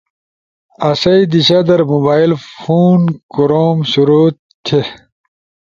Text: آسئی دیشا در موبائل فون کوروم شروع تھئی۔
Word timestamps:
آسئی 0.89 1.21
دیشا 1.33 1.59
در 1.69 1.81
موبائل 1.91 2.31
فون 2.57 3.01
کوروم 3.33 3.77
شروع 3.91 4.27
تھئی۔ 4.65 4.83